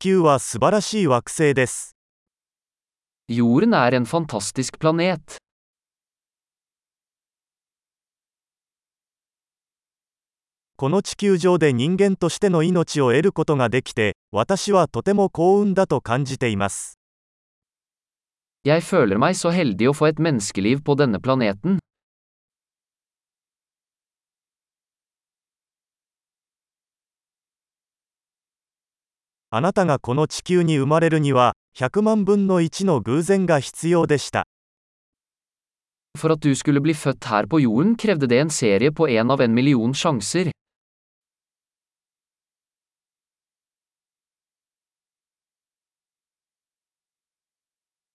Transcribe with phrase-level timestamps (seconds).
[0.00, 1.94] 球は素晴らしい惑星です。
[3.28, 5.20] Jorden er en fantastisk planet.
[10.76, 16.98] この地球上で人間としての命を得ることができて、私はとても幸運だと感じています。
[18.64, 21.78] Jeg føler meg så heldig å få et menneskeliv på denne planeten.
[29.52, 34.46] あなたがこの地球に生まれるには、100万分の1の偶然が必要でした。
[36.16, 39.40] For at du skulle bli født her på jorden krevde det en serie på en av
[39.40, 40.52] en million sjanser.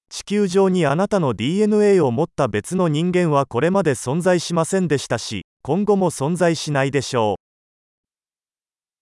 [0.10, 7.45] 地球上にあなたの DNA を持った別の人間はこれまで存在しませんでしたし、今後も存在しないでしょう。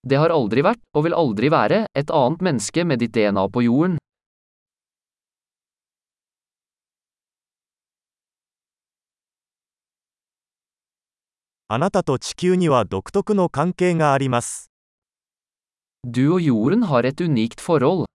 [0.03, 3.63] Det har aldri vært, og vil aldri være, et annet menneske med ditt DNA på
[3.63, 3.99] jorden.
[11.69, 14.69] あなたと地球には独特の関係があります。
[16.05, 18.05] Du og jorden har et unikt forhold.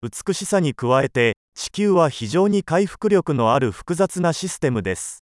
[0.00, 5.21] 美しさに加えて、地球は非常に回復力のある複雑なシステムです。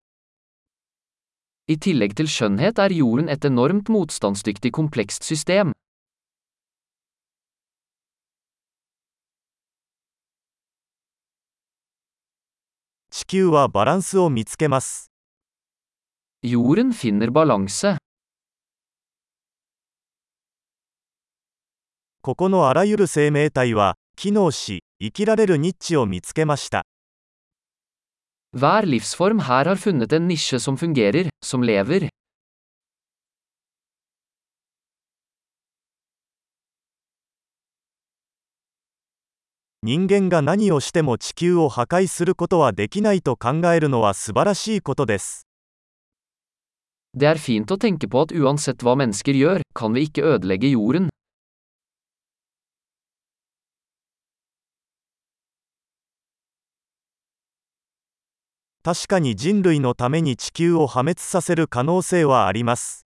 [1.71, 5.71] I tillegg til skjønnhet er jorden et enormt motstandsdyktig komplekst system.
[16.43, 17.97] Jorden finner balanse.
[22.23, 26.85] ここのあらゆる生命体は、機能し、生きられるニッチを見つけました。
[28.51, 32.09] Hver livsform her har funnet en nisje som fungerer, som lever.
[47.15, 50.75] Det er fint å tenke på at uansett hva mennesker gjør, kan vi ikke ødelegge
[50.75, 51.07] jorden,
[58.83, 63.05] 確かに人類のために地球を破滅させる可能性はあります。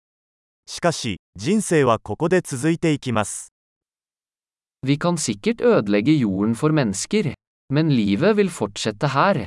[0.68, 3.52] しかし、人生はここで続いていきます。
[4.86, 7.34] Vi kan sikkert ødelegge jorden for mennesker.
[7.74, 9.46] Men livet vil fortsette her.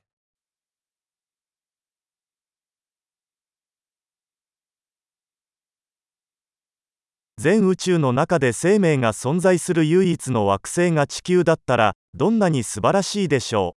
[7.39, 13.78] 全宇宙の中で生命が存在する唯一の惑星が地球だったら、どんなに素晴らしいでしょう？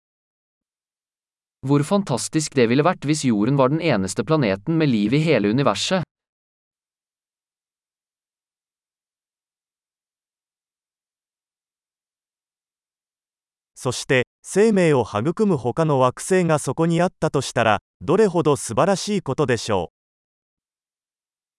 [1.67, 5.49] Hvor fantastisk det ville vært hvis jorden var den eneste planeten med liv i hele
[5.49, 6.05] universet.
[13.85, 19.91] そして、生命を育む他の惑星がそこにあったとしたら、どれほど素晴らしいことでしょ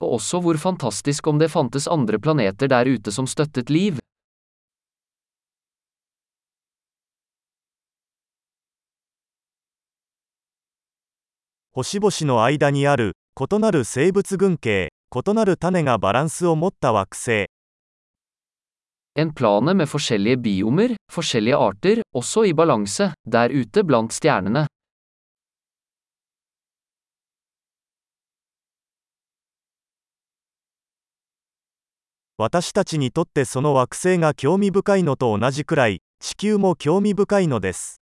[0.02, 3.99] Og også hvor fantastisk om det fantes andre planeter der ute som støttet liv.
[11.73, 17.47] 星々の間にある、異なる生物群系、異なる種がバランスを持った惑星。
[19.17, 24.67] En plane med forskjellige biomer, forskjellige arter, også i balanse, der ute blant stjernene.
[32.37, 38.00] 私たちにとってその惑星が興味深いのと同じくらい、地球も興味深いのです。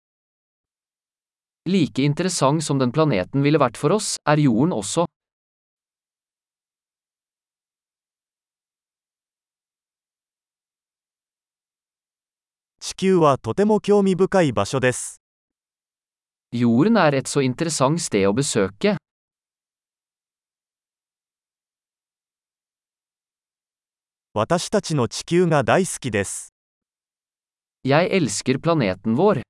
[1.68, 5.04] Like interessant som den planeten ville vært for oss, er jorden også.
[16.56, 18.96] Jorden er et så interessant sted å besøke.
[27.84, 29.43] Jeg elsker planeten vår.